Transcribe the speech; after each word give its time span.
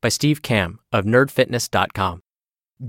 by 0.00 0.08
Steve 0.08 0.42
Kamb 0.42 0.78
of 0.92 1.04
nerdfitness.com. 1.04 2.22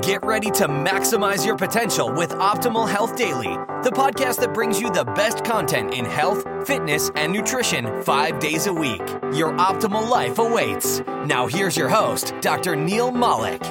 Get 0.04 0.24
ready 0.24 0.50
to 0.52 0.70
maximize 0.70 1.46
your 1.46 1.58
potential 1.58 2.14
with 2.14 2.30
Optimal 2.30 2.90
Health 2.90 3.18
Daily, 3.18 3.58
the 3.84 3.92
podcast 3.94 4.40
that 4.40 4.54
brings 4.54 4.80
you 4.80 4.90
the 4.90 5.04
best 5.04 5.44
content 5.44 5.94
in 5.94 6.06
health, 6.06 6.46
fitness, 6.66 7.12
and 7.16 7.34
nutrition 7.34 8.02
five 8.04 8.40
days 8.40 8.68
a 8.68 8.74
week. 8.74 9.02
Your 9.34 9.52
optimal 9.58 10.10
life 10.10 10.40
awaits. 10.40 11.02
Now, 11.26 11.46
here's 11.46 11.76
your 11.76 11.90
host, 11.90 12.34
Dr. 12.40 12.78
Neil 12.78 13.12
Malik. 13.12 13.62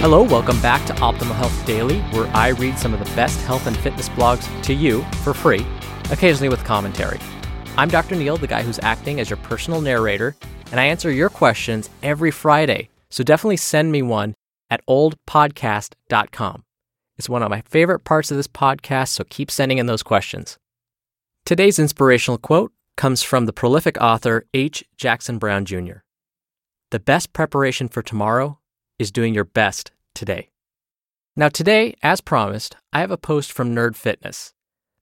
Hello, 0.00 0.22
welcome 0.22 0.60
back 0.62 0.86
to 0.86 0.92
Optimal 0.94 1.34
Health 1.34 1.66
Daily, 1.66 1.98
where 2.12 2.28
I 2.28 2.50
read 2.50 2.78
some 2.78 2.94
of 2.94 3.00
the 3.00 3.12
best 3.16 3.40
health 3.40 3.66
and 3.66 3.76
fitness 3.76 4.08
blogs 4.10 4.46
to 4.62 4.72
you 4.72 5.02
for 5.24 5.34
free, 5.34 5.66
occasionally 6.12 6.48
with 6.48 6.62
commentary. 6.62 7.18
I'm 7.80 7.88
Dr. 7.88 8.14
Neil, 8.14 8.36
the 8.36 8.46
guy 8.46 8.62
who's 8.62 8.78
acting 8.82 9.20
as 9.20 9.30
your 9.30 9.38
personal 9.38 9.80
narrator, 9.80 10.36
and 10.70 10.78
I 10.78 10.84
answer 10.84 11.10
your 11.10 11.30
questions 11.30 11.88
every 12.02 12.30
Friday. 12.30 12.90
So 13.08 13.24
definitely 13.24 13.56
send 13.56 13.90
me 13.90 14.02
one 14.02 14.34
at 14.68 14.84
oldpodcast.com. 14.84 16.64
It's 17.16 17.28
one 17.30 17.42
of 17.42 17.48
my 17.48 17.62
favorite 17.62 18.00
parts 18.00 18.30
of 18.30 18.36
this 18.36 18.46
podcast, 18.46 19.08
so 19.08 19.24
keep 19.30 19.50
sending 19.50 19.78
in 19.78 19.86
those 19.86 20.02
questions. 20.02 20.58
Today's 21.46 21.78
inspirational 21.78 22.36
quote 22.36 22.70
comes 22.98 23.22
from 23.22 23.46
the 23.46 23.52
prolific 23.54 23.98
author 23.98 24.44
H. 24.52 24.84
Jackson 24.98 25.38
Brown 25.38 25.64
Jr. 25.64 26.00
The 26.90 27.00
best 27.00 27.32
preparation 27.32 27.88
for 27.88 28.02
tomorrow 28.02 28.58
is 28.98 29.10
doing 29.10 29.32
your 29.32 29.44
best 29.44 29.90
today. 30.14 30.50
Now, 31.34 31.48
today, 31.48 31.94
as 32.02 32.20
promised, 32.20 32.76
I 32.92 33.00
have 33.00 33.10
a 33.10 33.16
post 33.16 33.50
from 33.50 33.74
Nerd 33.74 33.96
Fitness. 33.96 34.52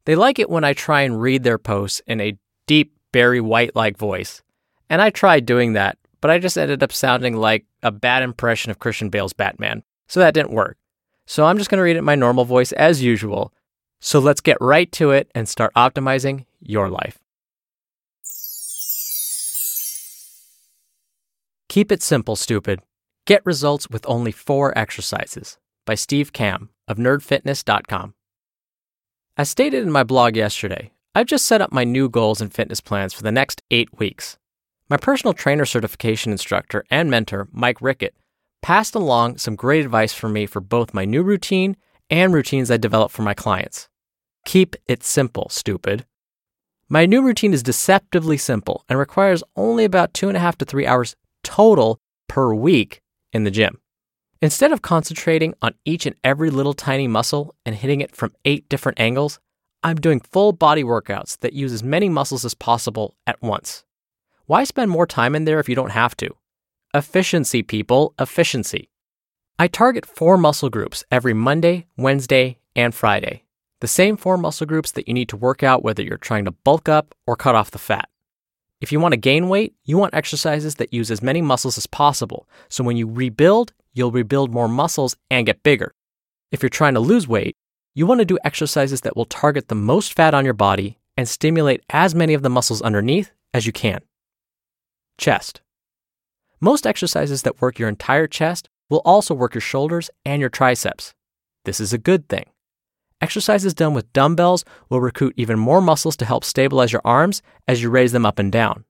They 0.05 0.15
like 0.15 0.39
it 0.39 0.49
when 0.49 0.62
I 0.62 0.75
try 0.75 1.01
and 1.01 1.21
read 1.21 1.43
their 1.43 1.59
posts 1.59 2.01
in 2.06 2.21
a 2.21 2.39
deep 2.69 2.94
Barry 3.11 3.41
White 3.41 3.74
like 3.74 3.98
voice. 3.98 4.43
And 4.88 5.03
I 5.03 5.10
tried 5.10 5.44
doing 5.44 5.72
that, 5.72 5.98
but 6.20 6.31
I 6.31 6.38
just 6.38 6.56
ended 6.56 6.84
up 6.84 6.93
sounding 6.93 7.37
like 7.37 7.65
a 7.82 7.91
bad 7.91 8.22
impression 8.22 8.70
of 8.70 8.78
Christian 8.78 9.09
Bale's 9.09 9.32
Batman. 9.32 9.82
So 10.06 10.20
that 10.20 10.34
didn't 10.34 10.53
work. 10.53 10.76
So 11.26 11.44
I'm 11.44 11.59
just 11.59 11.69
going 11.69 11.78
to 11.78 11.82
read 11.82 11.97
it 11.97 12.00
in 12.00 12.04
my 12.04 12.15
normal 12.15 12.44
voice 12.44 12.72
as 12.72 13.03
usual. 13.03 13.53
So 14.00 14.20
let's 14.20 14.41
get 14.41 14.56
right 14.60 14.91
to 14.93 15.10
it 15.10 15.31
and 15.34 15.48
start 15.48 15.75
optimizing 15.75 16.47
your 16.60 16.88
life. 16.88 17.19
Keep 21.69 21.93
it 21.93 22.03
simple, 22.03 22.37
stupid. 22.37 22.81
Get 23.26 23.44
results 23.44 23.91
with 23.91 24.09
only 24.09 24.32
four 24.32 24.76
exercises 24.78 25.59
by 25.84 25.97
Steve 25.97 26.32
Kamb 26.32 26.70
of 26.87 26.97
nerdfitness.com. 26.97 28.14
As 29.37 29.50
stated 29.50 29.82
in 29.82 29.91
my 29.91 30.03
blog 30.03 30.34
yesterday, 30.34 30.93
I've 31.19 31.27
just 31.27 31.47
set 31.47 31.61
up 31.61 31.73
my 31.73 31.83
new 31.83 32.09
goals 32.09 32.41
and 32.41 32.55
fitness 32.55 32.81
plans 32.81 33.12
for 33.12 33.25
the 33.25 33.33
next 33.33 33.61
eight 33.73 33.89
weeks. 33.99 34.39
My 34.89 34.97
personal 34.97 35.34
trainer 35.34 35.65
certification 35.65 36.31
instructor 36.31 36.84
and 36.93 37.11
mentor, 37.11 37.49
Mike 37.51 37.83
Rickett, 37.83 38.15
passed 38.62 38.95
along 38.95 39.39
some 39.39 39.56
great 39.56 39.84
advice 39.84 40.12
for 40.12 40.29
me 40.29 40.47
for 40.47 40.61
both 40.61 40.95
my 40.95 41.05
new 41.05 41.25
routine 41.25 41.77
and 42.09 42.33
routines 42.33 42.71
I 42.71 42.77
develop 42.77 43.11
for 43.11 43.23
my 43.23 43.34
clients. 43.34 43.89
Keep 44.45 44.77
it 44.87 45.03
simple, 45.03 45.49
stupid. 45.49 46.06
My 46.89 47.05
new 47.05 47.21
routine 47.21 47.53
is 47.53 47.65
deceptively 47.65 48.37
simple 48.37 48.85
and 48.89 48.97
requires 48.97 49.43
only 49.56 49.85
about 49.85 50.15
two 50.15 50.29
and 50.29 50.37
a 50.37 50.41
half 50.41 50.56
to 50.59 50.65
three 50.65 50.87
hours 50.87 51.17
total 51.43 51.99
per 52.29 52.55
week 52.55 53.00
in 53.33 53.43
the 53.43 53.50
gym. 53.50 53.81
Instead 54.41 54.71
of 54.71 54.83
concentrating 54.83 55.53
on 55.62 55.75
each 55.85 56.06
and 56.06 56.15
every 56.23 56.49
little 56.49 56.75
tiny 56.75 57.09
muscle 57.09 57.56
and 57.67 57.75
hitting 57.75 58.00
it 58.00 58.15
from 58.15 58.37
eight 58.45 58.69
different 58.69 59.00
angles, 59.00 59.41
I'm 59.83 59.97
doing 59.97 60.21
full 60.21 60.53
body 60.53 60.83
workouts 60.83 61.39
that 61.39 61.53
use 61.53 61.72
as 61.72 61.84
many 61.84 62.09
muscles 62.09 62.44
as 62.44 62.55
possible 62.55 63.15
at 63.28 63.41
once. 63.41 63.84
Why 64.47 64.65
spend 64.65 64.91
more 64.91 65.06
time 65.06 65.37
in 65.37 65.44
there 65.44 65.61
if 65.61 65.69
you 65.69 65.77
don't 65.77 65.93
have 65.93 66.16
to? 66.16 66.31
Efficiency, 66.94 67.62
people, 67.62 68.12
efficiency. 68.19 68.91
I 69.56 69.69
target 69.69 70.05
four 70.05 70.37
muscle 70.37 70.69
groups 70.69 71.05
every 71.12 71.33
Monday, 71.33 71.87
Wednesday, 71.97 72.59
and 72.75 72.93
Friday. 72.93 73.44
The 73.81 73.87
same 73.87 74.17
four 74.17 74.37
muscle 74.37 74.67
groups 74.67 74.91
that 74.93 75.06
you 75.06 75.15
need 75.15 75.28
to 75.28 75.37
work 75.37 75.62
out 75.62 75.84
whether 75.84 76.03
you're 76.03 76.17
trying 76.17 76.44
to 76.47 76.50
bulk 76.50 76.88
up 76.88 77.15
or 77.25 77.37
cut 77.37 77.55
off 77.55 77.71
the 77.71 77.78
fat. 77.78 78.09
If 78.81 78.91
you 78.91 78.99
want 78.99 79.12
to 79.12 79.19
gain 79.19 79.49
weight, 79.49 79.75
you 79.84 79.97
want 79.97 80.15
exercises 80.15 80.77
that 80.77 80.93
use 80.93 81.11
as 81.11 81.22
many 81.22 81.41
muscles 81.41 81.78
as 81.78 81.87
possible. 81.87 82.49
So 82.69 82.83
when 82.83 82.97
you 82.97 83.06
rebuild, 83.09 83.72
you'll 83.93 84.11
rebuild 84.11 84.53
more 84.53 84.69
muscles 84.69 85.17
and 85.31 85.47
get 85.47 85.62
bigger. 85.62 85.94
If 86.50 86.62
you're 86.62 86.71
trying 86.71 86.94
to 86.94 87.00
lose 87.00 87.28
weight, 87.28 87.56
you 87.98 88.06
want 88.06 88.20
to 88.20 88.25
do 88.25 88.38
exercises 88.44 89.00
that 89.00 89.16
will 89.16 89.25
target 89.25 89.66
the 89.66 89.75
most 89.75 90.14
fat 90.14 90.32
on 90.32 90.44
your 90.44 90.54
body 90.54 91.00
and 91.16 91.28
stimulate 91.28 91.82
as 91.91 92.14
many 92.14 92.32
of 92.32 92.42
the 92.42 92.48
muscles 92.48 92.81
underneath 92.81 93.32
as 93.53 93.66
you 93.66 93.72
can. 93.72 94.00
Chest. 95.19 95.62
Most 96.60 96.87
exercises 96.87 97.42
that 97.42 97.60
work 97.60 97.76
your 97.76 97.88
entire 97.88 98.28
chest 98.28 98.69
will 98.88 99.03
also 99.04 99.34
work 99.34 99.53
your 99.53 99.60
shoulders 99.60 100.10
and 100.25 100.38
your 100.38 100.48
triceps. 100.48 101.12
This 101.64 101.81
is 101.81 101.92
a 101.92 101.98
good 101.98 102.28
thing. 102.28 102.44
Exercises 103.20 103.75
done 103.75 103.94
with 103.94 104.12
dumbbells 104.12 104.64
will 104.88 105.00
recruit 105.00 105.34
even 105.37 105.58
more 105.58 105.81
muscles 105.81 106.16
to 106.19 106.25
help 106.25 106.44
stabilize 106.44 106.92
your 106.92 107.03
arms 107.04 107.42
as 107.66 107.82
you 107.82 107.91
raise 107.91 108.12
them 108.12 108.25
up 108.25 108.38
and 108.38 108.53
down. 108.53 108.84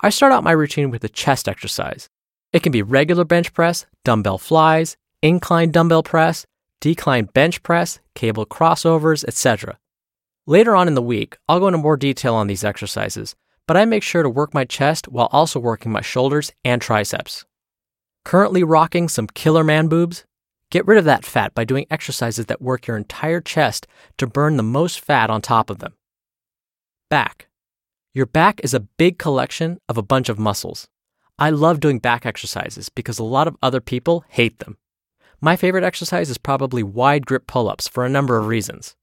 I 0.00 0.08
start 0.08 0.32
out 0.32 0.42
my 0.42 0.52
routine 0.52 0.90
with 0.90 1.04
a 1.04 1.10
chest 1.10 1.50
exercise. 1.50 2.08
It 2.50 2.62
can 2.62 2.72
be 2.72 2.80
regular 2.80 3.24
bench 3.24 3.52
press, 3.52 3.84
dumbbell 4.06 4.38
flies, 4.38 4.96
incline 5.20 5.70
dumbbell 5.70 6.02
press, 6.02 6.46
decline 6.82 7.26
bench 7.26 7.62
press, 7.62 8.00
cable 8.16 8.44
crossovers, 8.44 9.24
etc. 9.24 9.78
Later 10.46 10.74
on 10.74 10.88
in 10.88 10.94
the 10.94 11.00
week, 11.00 11.38
I'll 11.48 11.60
go 11.60 11.68
into 11.68 11.78
more 11.78 11.96
detail 11.96 12.34
on 12.34 12.48
these 12.48 12.64
exercises, 12.64 13.36
but 13.68 13.76
I 13.76 13.84
make 13.84 14.02
sure 14.02 14.24
to 14.24 14.28
work 14.28 14.52
my 14.52 14.64
chest 14.64 15.06
while 15.06 15.28
also 15.30 15.60
working 15.60 15.92
my 15.92 16.00
shoulders 16.00 16.52
and 16.64 16.82
triceps. 16.82 17.44
Currently 18.24 18.64
rocking 18.64 19.08
some 19.08 19.28
killer 19.28 19.62
man 19.62 19.86
boobs? 19.86 20.24
Get 20.70 20.86
rid 20.86 20.98
of 20.98 21.04
that 21.04 21.24
fat 21.24 21.54
by 21.54 21.64
doing 21.64 21.86
exercises 21.88 22.46
that 22.46 22.60
work 22.60 22.88
your 22.88 22.96
entire 22.96 23.40
chest 23.40 23.86
to 24.18 24.26
burn 24.26 24.56
the 24.56 24.62
most 24.64 24.98
fat 25.00 25.30
on 25.30 25.40
top 25.40 25.70
of 25.70 25.78
them. 25.78 25.94
Back. 27.08 27.46
Your 28.12 28.26
back 28.26 28.60
is 28.64 28.74
a 28.74 28.80
big 28.80 29.18
collection 29.18 29.78
of 29.88 29.96
a 29.96 30.02
bunch 30.02 30.28
of 30.28 30.38
muscles. 30.38 30.88
I 31.38 31.50
love 31.50 31.78
doing 31.78 32.00
back 32.00 32.26
exercises 32.26 32.88
because 32.88 33.20
a 33.20 33.24
lot 33.24 33.46
of 33.46 33.56
other 33.62 33.80
people 33.80 34.24
hate 34.28 34.58
them. 34.58 34.78
My 35.44 35.56
favorite 35.56 35.82
exercise 35.82 36.30
is 36.30 36.38
probably 36.38 36.84
wide 36.84 37.26
grip 37.26 37.48
pull 37.48 37.68
ups 37.68 37.88
for 37.88 38.04
a 38.04 38.08
number 38.08 38.38
of 38.38 38.46
reasons. 38.46 38.94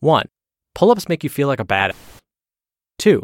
1. 0.00 0.28
Pull 0.74 0.90
ups 0.90 1.08
make 1.08 1.24
you 1.24 1.30
feel 1.30 1.48
like 1.48 1.60
a 1.60 1.64
badass. 1.64 1.94
2. 2.98 3.22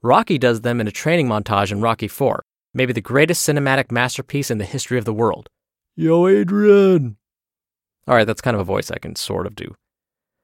Rocky 0.00 0.38
does 0.38 0.62
them 0.62 0.80
in 0.80 0.88
a 0.88 0.90
training 0.90 1.28
montage 1.28 1.70
in 1.70 1.82
Rocky 1.82 2.08
4, 2.08 2.42
maybe 2.72 2.94
the 2.94 3.02
greatest 3.02 3.46
cinematic 3.46 3.92
masterpiece 3.92 4.50
in 4.50 4.56
the 4.56 4.64
history 4.64 4.96
of 4.96 5.04
the 5.04 5.12
world. 5.12 5.50
Yo, 5.94 6.26
Adrian! 6.28 7.18
Alright, 8.08 8.26
that's 8.26 8.40
kind 8.40 8.54
of 8.54 8.62
a 8.62 8.64
voice 8.64 8.90
I 8.90 8.96
can 8.96 9.14
sort 9.14 9.46
of 9.46 9.54
do. 9.54 9.74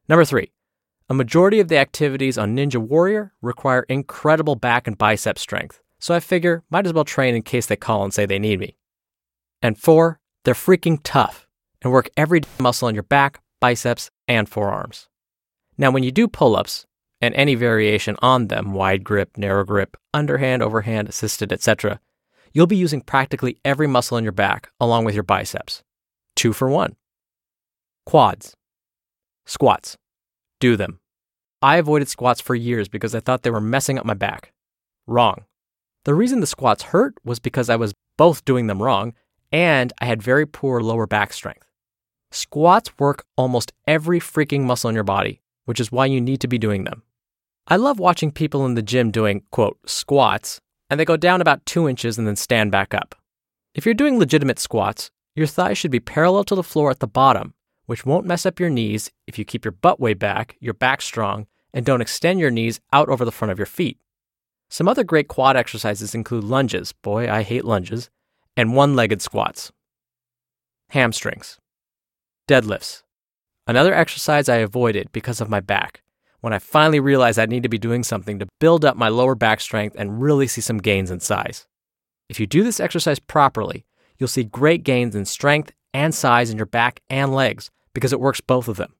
Number 0.07 0.27
3. 0.27 0.53
A 1.09 1.15
majority 1.15 1.61
of 1.61 1.69
the 1.69 1.79
activities 1.79 2.37
on 2.37 2.55
Ninja 2.55 2.77
Warrior 2.77 3.33
require 3.41 3.87
incredible 3.89 4.55
back 4.55 4.87
and 4.87 4.99
bicep 4.99 5.39
strength, 5.39 5.81
so 5.99 6.15
I 6.15 6.21
figure 6.21 6.63
might 6.69 6.85
as 6.85 6.93
well 6.93 7.07
train 7.07 7.35
in 7.35 7.41
case 7.41 7.65
they 7.65 7.77
call 7.77 8.05
and 8.05 8.13
say 8.13 8.27
they 8.27 8.39
need 8.39 8.61
me. 8.61 8.77
And 9.63 9.79
4. 9.79 10.21
They're 10.49 10.55
freaking 10.55 11.01
tough. 11.05 11.47
and 11.83 11.93
work 11.93 12.09
every 12.17 12.41
muscle 12.59 12.89
on 12.89 12.95
your 12.95 13.03
back, 13.03 13.43
biceps, 13.61 14.11
and 14.27 14.49
forearms. 14.49 15.07
Now, 15.77 15.91
when 15.91 16.03
you 16.03 16.11
do 16.11 16.27
pull 16.27 16.57
ups, 16.57 16.87
and 17.21 17.35
any 17.35 17.55
variation 17.55 18.17
on 18.23 18.47
them 18.47 18.73
wide 18.73 19.05
grip, 19.05 19.37
narrow 19.37 19.63
grip, 19.63 19.95
underhand, 20.15 20.63
overhand, 20.63 21.07
assisted, 21.07 21.53
etc. 21.53 22.01
You'll 22.55 22.67
be 22.67 22.79
using 22.79 23.03
practically 23.03 23.59
every 23.63 23.87
muscle 23.87 24.17
in 24.17 24.25
your 24.25 24.33
back 24.33 24.71
along 24.81 25.05
with 25.05 25.15
your 25.15 25.23
biceps. 25.23 25.83
Two 26.35 26.55
for 26.55 26.71
one. 26.71 26.97
Quads. 28.07 28.57
Squats. 29.45 29.99
Do 30.61 30.77
them. 30.77 30.99
I 31.61 31.77
avoided 31.77 32.09
squats 32.09 32.41
for 32.41 32.55
years 32.55 32.89
because 32.89 33.15
I 33.15 33.21
thought 33.21 33.43
they 33.43 33.51
were 33.51 33.61
messing 33.61 33.99
up 33.99 34.07
my 34.07 34.15
back. 34.15 34.55
Wrong. 35.07 35.45
The 36.05 36.15
reason 36.15 36.41
the 36.41 36.47
squats 36.47 36.85
hurt 36.85 37.17
was 37.23 37.39
because 37.39 37.69
I 37.69 37.77
was 37.77 37.93
both 38.17 38.47
doing 38.47 38.67
them 38.67 38.83
wrong 38.83 39.13
and 39.53 39.93
I 40.01 40.07
had 40.07 40.23
very 40.23 40.47
poor 40.47 40.81
lower 40.81 41.07
back 41.07 41.33
strength. 41.33 41.67
Squats 42.31 42.99
work 42.99 43.25
almost 43.37 43.73
every 43.87 44.21
freaking 44.21 44.63
muscle 44.63 44.89
in 44.91 44.95
your 44.95 45.05
body, 45.05 45.41
which 45.65 45.81
is 45.81 45.91
why 45.91 46.07
you 46.07 46.21
need 46.21 46.41
to 46.43 46.49
be 46.49 46.59
doing 46.59 46.85
them. 46.85 47.03
I 47.67 47.77
love 47.77 47.99
watching 47.99 48.33
people 48.33 48.65
in 48.67 48.75
the 48.75 48.83
gym 48.83 49.11
doing, 49.11 49.43
quote, 49.51 49.79
squats, 49.87 50.61
and 50.91 50.99
they 50.99 51.05
go 51.05 51.17
down 51.17 51.41
about 51.41 51.65
two 51.67 51.89
inches 51.89 52.19
and 52.19 52.27
then 52.27 52.37
stand 52.37 52.73
back 52.73 52.95
up. 52.95 53.15
If 53.75 53.85
you're 53.85 53.95
doing 53.95 54.19
legitimate 54.19 54.59
squats, 54.59 55.11
your 55.35 55.47
thighs 55.47 55.79
should 55.79 55.91
be 55.91 56.01
parallel 56.01 56.45
to 56.45 56.55
the 56.55 56.63
floor 56.63 56.91
at 56.91 57.01
the 57.01 57.07
bottom, 57.07 57.55
which 57.87 58.05
won't 58.05 58.27
mess 58.27 58.45
up 58.45 58.59
your 58.59 58.71
knees 58.71 59.11
if 59.27 59.39
you 59.39 59.45
keep 59.45 59.65
your 59.65 59.73
butt 59.73 60.01
way 60.01 60.15
back, 60.15 60.57
your 60.61 60.75
back 60.75 61.01
strong, 61.01 61.47
and 61.73 61.87
don't 61.87 62.01
extend 62.01 62.41
your 62.41 62.51
knees 62.51 62.81
out 62.93 63.09
over 63.09 63.25
the 63.25 63.33
front 63.33 63.53
of 63.53 63.59
your 63.59 63.67
feet. 63.67 63.99
Some 64.71 64.89
other 64.89 65.05
great 65.05 65.29
quad 65.29 65.57
exercises 65.57 66.15
include 66.15 66.45
lunges, 66.45 66.93
boy, 66.93 67.31
I 67.31 67.43
hate 67.43 67.65
lunges, 67.65 68.11
and 68.59 68.75
one 68.75 68.97
legged 68.97 69.23
squats. 69.23 69.71
Hamstrings. 70.91 71.59
Deadlifts. 72.49 73.05
Another 73.69 73.95
exercise 73.95 74.49
I 74.49 74.57
avoided 74.57 75.13
because 75.13 75.41
of 75.41 75.49
my 75.49 75.61
back 75.61 76.03
when 76.41 76.53
I 76.53 76.59
finally 76.59 76.99
realized 76.99 77.39
I 77.39 77.47
need 77.47 77.63
to 77.63 77.69
be 77.69 77.79
doing 77.79 78.03
something 78.03 78.41
to 78.41 78.49
build 78.59 78.85
up 78.85 78.97
my 78.97 79.09
lower 79.09 79.37
back 79.37 79.61
strength 79.61 79.95
and 79.97 80.21
really 80.21 80.49
see 80.49 80.61
some 80.61 80.79
gains 80.79 81.09
in 81.09 81.21
size. 81.21 81.69
If 82.29 82.41
you 82.41 82.49
do 82.49 82.65
this 82.65 82.81
exercise 82.81 83.21
properly, 83.21 83.87
you'll 84.19 84.27
see 84.27 84.43
great 84.43 84.83
gains 84.83 85.15
in 85.15 85.25
strength 85.25 85.71
and 85.95 86.13
size 86.13 86.51
in 86.51 86.57
your 86.57 86.67
back 86.67 87.01
and 87.09 87.33
legs 87.33 87.71
because 87.95 88.13
it 88.13 88.21
works 88.21 88.41
both 88.41 88.67
of 88.67 88.77
them. 88.77 88.93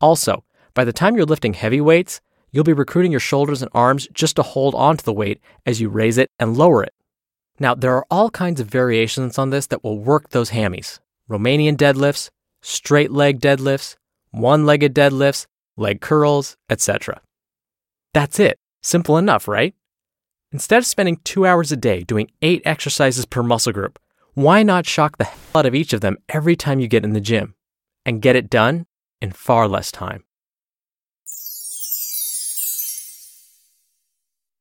Also, 0.00 0.42
by 0.74 0.84
the 0.84 0.92
time 0.92 1.14
you're 1.14 1.24
lifting 1.24 1.54
heavy 1.54 1.80
weights, 1.80 2.20
you'll 2.50 2.64
be 2.64 2.72
recruiting 2.72 3.12
your 3.12 3.20
shoulders 3.20 3.62
and 3.62 3.70
arms 3.72 4.08
just 4.12 4.34
to 4.36 4.42
hold 4.42 4.74
onto 4.74 5.04
the 5.04 5.12
weight 5.12 5.40
as 5.64 5.80
you 5.80 5.88
raise 5.88 6.18
it 6.18 6.30
and 6.40 6.56
lower 6.56 6.82
it. 6.82 6.92
Now, 7.60 7.74
there 7.74 7.94
are 7.96 8.06
all 8.10 8.30
kinds 8.30 8.60
of 8.60 8.68
variations 8.68 9.38
on 9.38 9.50
this 9.50 9.66
that 9.66 9.82
will 9.82 9.98
work 9.98 10.30
those 10.30 10.50
hammies 10.50 11.00
Romanian 11.28 11.76
deadlifts, 11.76 12.30
straight 12.62 13.10
leg 13.10 13.40
deadlifts, 13.40 13.96
one 14.30 14.64
legged 14.64 14.94
deadlifts, 14.94 15.46
leg 15.76 16.00
curls, 16.00 16.56
etc. 16.70 17.20
That's 18.14 18.40
it. 18.40 18.58
Simple 18.82 19.18
enough, 19.18 19.48
right? 19.48 19.74
Instead 20.52 20.78
of 20.78 20.86
spending 20.86 21.18
two 21.24 21.44
hours 21.44 21.70
a 21.72 21.76
day 21.76 22.02
doing 22.02 22.30
eight 22.40 22.62
exercises 22.64 23.26
per 23.26 23.42
muscle 23.42 23.72
group, 23.72 23.98
why 24.34 24.62
not 24.62 24.86
shock 24.86 25.18
the 25.18 25.24
hell 25.24 25.38
out 25.56 25.66
of 25.66 25.74
each 25.74 25.92
of 25.92 26.00
them 26.00 26.16
every 26.28 26.56
time 26.56 26.80
you 26.80 26.88
get 26.88 27.04
in 27.04 27.12
the 27.12 27.20
gym 27.20 27.54
and 28.06 28.22
get 28.22 28.36
it 28.36 28.48
done 28.48 28.86
in 29.20 29.32
far 29.32 29.68
less 29.68 29.92
time? 29.92 30.24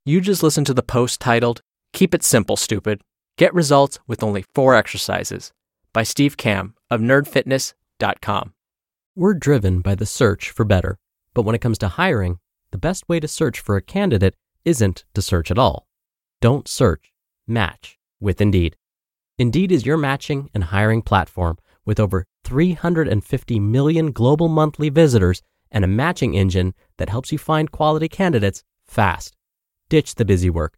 You 0.03 0.19
just 0.19 0.41
listened 0.41 0.67
to 0.67 0.73
the 0.73 0.83
post 0.83 1.19
titled, 1.19 1.61
Keep 1.94 2.13
It 2.13 2.24
Simple, 2.24 2.57
Stupid. 2.57 3.01
Get 3.38 3.54
results 3.54 4.00
with 4.07 4.24
only 4.24 4.45
four 4.54 4.75
exercises 4.75 5.51
by 5.94 6.04
Steve 6.04 6.38
Kamb 6.38 6.74
of 6.89 7.01
nerdfitness.com. 7.01 8.54
We're 9.16 9.34
driven 9.34 9.81
by 9.81 9.95
the 9.95 10.06
search 10.06 10.51
for 10.51 10.63
better. 10.63 10.98
But 11.34 11.44
when 11.44 11.56
it 11.56 11.62
comes 11.62 11.78
to 11.80 11.88
hiring, 11.88 12.39
the 12.72 12.78
best 12.78 13.07
way 13.07 13.19
to 13.19 13.28
search 13.28 13.60
for 13.60 13.75
a 13.75 13.81
candidate 13.81 14.36
isn't 14.66 15.06
to 15.13 15.22
search 15.22 15.51
at 15.51 15.60
all. 15.60 15.88
Don't 16.42 16.68
search, 16.68 17.13
match 17.48 17.98
with 18.19 18.42
Indeed. 18.42 18.75
Indeed 19.38 19.72
is 19.72 19.86
your 19.86 19.98
matching 19.98 20.50
and 20.54 20.66
hiring 20.66 21.04
platform 21.04 21.57
with 21.86 22.00
over 22.00 22.25
350 22.44 23.60
million 23.60 24.12
global 24.12 24.48
monthly 24.48 24.90
visitors 24.90 25.42
and 25.72 25.83
a 25.83 25.88
matching 25.88 26.33
engine 26.33 26.74
that 26.98 27.10
helps 27.10 27.31
you 27.31 27.38
find 27.38 27.72
quality 27.72 28.07
candidates 28.07 28.63
fast. 28.86 29.36
Ditch 29.90 30.16
the 30.16 30.25
busy 30.25 30.50
work. 30.50 30.78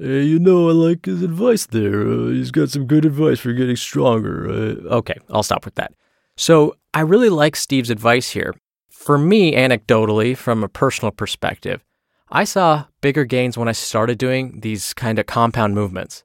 Hey, 0.00 0.22
you 0.22 0.38
know, 0.38 0.70
I 0.70 0.72
like 0.72 1.04
his 1.04 1.22
advice 1.22 1.66
there. 1.66 2.00
Uh, 2.08 2.28
he's 2.28 2.50
got 2.50 2.70
some 2.70 2.86
good 2.86 3.04
advice 3.04 3.38
for 3.40 3.52
getting 3.52 3.76
stronger. 3.76 4.48
Uh, 4.48 4.94
Okay, 4.96 5.16
I'll 5.28 5.42
stop 5.42 5.66
with 5.66 5.74
that. 5.74 5.92
So, 6.38 6.74
I 6.94 7.02
really 7.02 7.28
like 7.28 7.54
Steve's 7.54 7.90
advice 7.90 8.30
here. 8.30 8.54
For 8.90 9.18
me, 9.18 9.52
anecdotally, 9.52 10.34
from 10.34 10.64
a 10.64 10.68
personal 10.68 11.10
perspective, 11.10 11.84
I 12.30 12.44
saw 12.44 12.86
bigger 13.02 13.26
gains 13.26 13.58
when 13.58 13.68
I 13.68 13.72
started 13.72 14.16
doing 14.16 14.60
these 14.60 14.94
kind 14.94 15.18
of 15.18 15.26
compound 15.26 15.74
movements. 15.74 16.24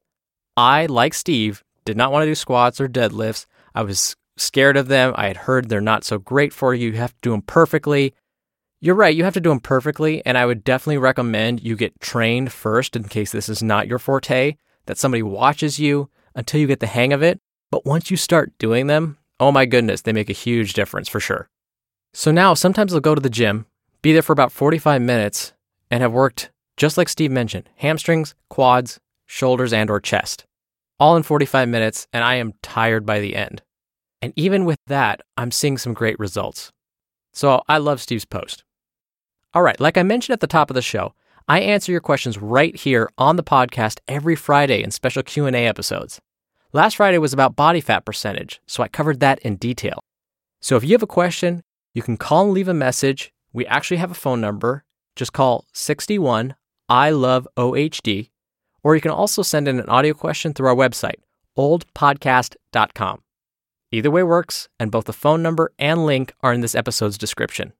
I, 0.55 0.85
like 0.85 1.13
Steve, 1.13 1.61
did 1.83 1.97
not 1.97 2.13
want 2.13 2.23
to 2.23 2.27
do 2.27 2.35
squats 2.35 2.79
or 2.79 2.87
deadlifts. 2.87 3.45
I 3.73 3.81
was 3.81 4.15
scared 4.37 4.77
of 4.77 4.87
them. 4.87 5.13
I 5.17 5.27
had 5.27 5.37
heard 5.37 5.67
they're 5.67 5.81
not 5.81 6.05
so 6.05 6.17
great 6.17 6.53
for 6.53 6.73
you. 6.73 6.91
You 6.91 6.97
have 6.97 7.11
to 7.11 7.17
do 7.21 7.31
them 7.31 7.41
perfectly. 7.41 8.13
You're 8.81 8.95
right, 8.95 9.15
you 9.15 9.23
have 9.23 9.33
to 9.35 9.41
do 9.41 9.49
them 9.49 9.61
perfectly, 9.61 10.23
and 10.25 10.37
I 10.37 10.45
would 10.45 10.63
definitely 10.63 10.97
recommend 10.97 11.63
you 11.63 11.75
get 11.75 11.99
trained 12.01 12.51
first 12.51 12.95
in 12.95 13.05
case 13.05 13.31
this 13.31 13.49
is 13.49 13.63
not 13.63 13.87
your 13.87 13.99
forte, 13.99 14.57
that 14.85 14.97
somebody 14.97 15.23
watches 15.23 15.79
you 15.79 16.09
until 16.35 16.59
you 16.59 16.67
get 16.67 16.81
the 16.81 16.87
hang 16.87 17.13
of 17.13 17.23
it. 17.23 17.39
But 17.71 17.85
once 17.85 18.11
you 18.11 18.17
start 18.17 18.57
doing 18.57 18.87
them, 18.87 19.17
oh 19.39 19.51
my 19.51 19.65
goodness, 19.65 20.01
they 20.01 20.13
make 20.13 20.29
a 20.29 20.33
huge 20.33 20.73
difference 20.73 21.07
for 21.07 21.19
sure. 21.19 21.49
So 22.13 22.31
now 22.31 22.53
sometimes 22.53 22.93
I'll 22.93 22.99
go 22.99 23.15
to 23.15 23.21
the 23.21 23.29
gym, 23.29 23.65
be 24.01 24.13
there 24.13 24.21
for 24.21 24.33
about 24.33 24.51
45 24.51 25.01
minutes, 25.01 25.53
and 25.89 26.01
have 26.01 26.13
worked, 26.13 26.51
just 26.77 26.97
like 26.97 27.09
Steve 27.09 27.31
mentioned, 27.31 27.69
hamstrings, 27.77 28.35
quads, 28.49 28.99
shoulders, 29.25 29.73
and 29.73 29.89
or 29.89 29.99
chest. 29.99 30.45
All 30.99 31.17
in 31.17 31.23
45 31.23 31.67
minutes, 31.69 32.07
and 32.13 32.23
I 32.23 32.35
am 32.35 32.53
tired 32.61 33.05
by 33.05 33.19
the 33.19 33.35
end. 33.35 33.61
And 34.21 34.31
even 34.35 34.65
with 34.65 34.79
that, 34.87 35.21
I'm 35.37 35.51
seeing 35.51 35.77
some 35.77 35.93
great 35.93 36.19
results. 36.19 36.71
So 37.35 37.61
I 37.67 37.77
love 37.77 38.01
Steve's 38.01 38.25
post. 38.25 38.63
All 39.53 39.61
right, 39.61 39.79
like 39.79 39.97
I 39.97 40.03
mentioned 40.03 40.33
at 40.33 40.39
the 40.39 40.47
top 40.47 40.69
of 40.69 40.73
the 40.73 40.81
show, 40.81 41.13
I 41.47 41.59
answer 41.59 41.91
your 41.91 42.01
questions 42.01 42.37
right 42.37 42.75
here 42.75 43.11
on 43.17 43.35
the 43.35 43.43
podcast 43.43 43.99
every 44.07 44.35
Friday 44.35 44.81
in 44.81 44.89
special 44.89 45.21
Q&A 45.21 45.67
episodes. 45.67 46.19
Last 46.73 46.95
Friday 46.95 47.17
was 47.17 47.33
about 47.33 47.55
body 47.55 47.81
fat 47.81 48.05
percentage, 48.05 48.61
so 48.65 48.81
I 48.81 48.87
covered 48.87 49.19
that 49.19 49.39
in 49.39 49.57
detail. 49.57 49.99
So 50.61 50.77
if 50.77 50.83
you 50.83 50.93
have 50.93 51.03
a 51.03 51.07
question, 51.07 51.61
you 51.93 52.01
can 52.01 52.17
call 52.17 52.45
and 52.45 52.53
leave 52.53 52.67
a 52.67 52.73
message. 52.73 53.31
We 53.53 53.65
actually 53.67 53.97
have 53.97 54.11
a 54.11 54.15
phone 54.15 54.41
number. 54.41 54.83
Just 55.15 55.33
call 55.33 55.65
61 55.73 56.55
I 56.87 57.09
love 57.09 57.47
OHD, 57.57 58.29
or 58.83 58.95
you 58.95 59.01
can 59.01 59.11
also 59.11 59.41
send 59.41 59.67
in 59.67 59.79
an 59.79 59.89
audio 59.89 60.13
question 60.13 60.53
through 60.53 60.67
our 60.67 60.75
website, 60.75 61.19
oldpodcast.com. 61.57 63.21
Either 63.91 64.11
way 64.11 64.23
works, 64.23 64.67
and 64.79 64.91
both 64.91 65.05
the 65.05 65.13
phone 65.13 65.41
number 65.41 65.71
and 65.77 66.05
link 66.05 66.33
are 66.41 66.53
in 66.53 66.61
this 66.61 66.75
episode's 66.75 67.17
description. 67.17 67.73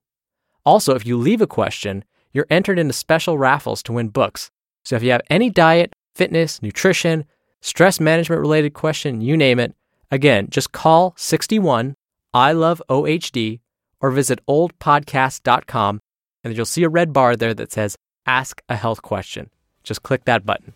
Also, 0.65 0.95
if 0.95 1.05
you 1.05 1.17
leave 1.17 1.41
a 1.41 1.47
question, 1.47 2.03
you're 2.31 2.47
entered 2.50 2.79
into 2.79 2.93
special 2.93 3.38
raffles 3.38 3.81
to 3.83 3.93
win 3.93 4.09
books. 4.09 4.51
So 4.83 4.95
if 4.95 5.03
you 5.03 5.12
have 5.12 5.21
any 5.29 5.50
diet, 5.50 5.93
fitness, 6.13 6.62
nutrition, 6.62 7.25
stress 7.62 8.00
management 8.00 8.41
related 8.41 8.74
question, 8.74 9.21
you 9.21 9.38
name 9.38 9.59
it, 9.59 9.75
again, 10.12 10.47
just 10.50 10.71
call 10.71 11.13
61 11.17 11.95
I 12.33 12.51
love 12.51 12.81
OHD 12.89 13.62
or 14.01 14.12
visit 14.12 14.45
oldpodcast.com 14.45 16.01
and 16.43 16.55
you'll 16.55 16.65
see 16.65 16.83
a 16.83 16.89
red 16.89 17.13
bar 17.13 17.38
there 17.38 17.53
that 17.53 17.71
says 17.71 17.95
Ask 18.25 18.62
a 18.67 18.75
Health 18.75 19.01
Question. 19.01 19.50
Just 19.83 20.03
click 20.03 20.25
that 20.25 20.45
button. 20.45 20.74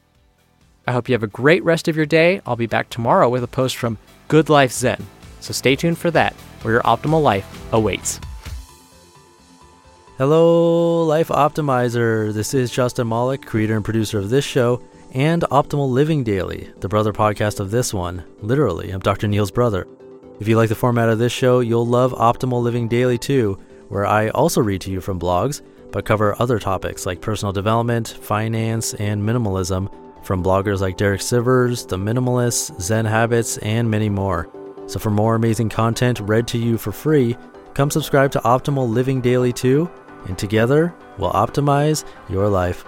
I 0.87 0.93
hope 0.93 1.09
you 1.09 1.13
have 1.13 1.23
a 1.23 1.27
great 1.27 1.63
rest 1.63 1.87
of 1.87 1.97
your 1.97 2.05
day. 2.05 2.41
I'll 2.45 2.55
be 2.55 2.65
back 2.65 2.89
tomorrow 2.89 3.27
with 3.27 3.43
a 3.43 3.47
post 3.47 3.75
from 3.75 3.97
Good 4.29 4.49
Life 4.49 4.71
Zen. 4.71 5.05
So 5.39 5.53
stay 5.53 5.75
tuned 5.75 5.97
for 5.97 6.11
that, 6.11 6.33
where 6.61 6.73
your 6.73 6.83
optimal 6.83 7.21
life 7.21 7.47
awaits. 7.73 8.19
Hello, 10.17 11.05
Life 11.05 11.29
Optimizer. 11.29 12.33
This 12.33 12.53
is 12.53 12.71
Justin 12.71 13.07
Malik, 13.07 13.45
creator 13.45 13.75
and 13.75 13.85
producer 13.85 14.19
of 14.19 14.29
this 14.29 14.43
show 14.43 14.81
and 15.13 15.43
Optimal 15.43 15.89
Living 15.89 16.23
Daily, 16.23 16.69
the 16.81 16.89
brother 16.89 17.13
podcast 17.13 17.59
of 17.59 17.71
this 17.71 17.93
one. 17.93 18.23
Literally, 18.41 18.91
I'm 18.91 18.99
Dr. 18.99 19.27
Neil's 19.27 19.51
brother. 19.51 19.87
If 20.39 20.47
you 20.47 20.57
like 20.57 20.69
the 20.69 20.75
format 20.75 21.09
of 21.09 21.19
this 21.19 21.31
show, 21.31 21.61
you'll 21.61 21.87
love 21.87 22.11
Optimal 22.13 22.61
Living 22.61 22.87
Daily 22.87 23.17
too, 23.17 23.57
where 23.87 24.05
I 24.05 24.29
also 24.29 24.61
read 24.61 24.81
to 24.81 24.91
you 24.91 25.01
from 25.01 25.19
blogs, 25.19 25.61
but 25.91 26.05
cover 26.05 26.35
other 26.39 26.59
topics 26.59 27.05
like 27.05 27.21
personal 27.21 27.51
development, 27.51 28.09
finance, 28.21 28.93
and 28.95 29.21
minimalism 29.21 29.91
from 30.23 30.43
bloggers 30.43 30.81
like 30.81 30.97
Derek 30.97 31.21
Sivers, 31.21 31.87
The 31.87 31.97
Minimalists, 31.97 32.79
Zen 32.79 33.05
Habits, 33.05 33.57
and 33.59 33.89
many 33.89 34.09
more. 34.09 34.49
So 34.89 34.97
for 34.97 35.11
more 35.11 35.35
amazing 35.35 35.69
content 35.69 36.19
read 36.19 36.47
to 36.47 36.57
you 36.57 36.79
for 36.79 36.91
free, 36.91 37.37
come 37.75 37.91
subscribe 37.91 38.31
to 38.31 38.39
Optimal 38.39 38.89
Living 38.89 39.21
Daily 39.21 39.53
too, 39.53 39.87
and 40.25 40.35
together 40.35 40.95
we'll 41.19 41.31
optimize 41.31 42.05
your 42.27 42.49
life. 42.49 42.83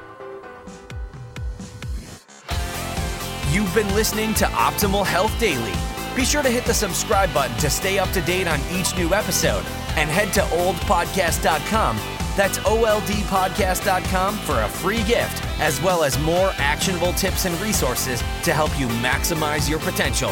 You've 3.51 3.74
been 3.75 3.93
listening 3.93 4.34
to 4.36 4.46
Optimal 4.46 5.05
Health 5.05 5.39
Daily. 5.39 5.74
Be 6.15 6.25
sure 6.25 6.41
to 6.41 6.50
hit 6.50 6.65
the 6.65 6.74
subscribe 6.74 7.31
button 7.36 7.55
to 7.58 7.70
stay 7.70 8.00
up 8.00 8.10
to 8.13 8.22
date 8.22 8.48
on 8.48 8.60
each 8.72 8.98
new 8.98 9.13
episode 9.13 9.63
and 9.96 10.10
head 10.10 10.34
to 10.34 10.41
oldpodcast.com. 10.41 11.98
That's 12.36 12.58
oldpodcast.com 12.60 14.38
for 14.38 14.60
a 14.62 14.67
free 14.67 15.03
gift, 15.03 15.43
as 15.60 15.79
well 15.84 16.03
as 16.03 16.17
more 16.22 16.51
actionable 16.58 17.13
tips 17.13 17.46
and 17.46 17.62
resources 17.62 18.22
to 18.41 18.53
help 18.53 18.72
you 18.79 18.88
maximize 18.88 19.70
your 19.70 19.79
potential. 19.79 20.31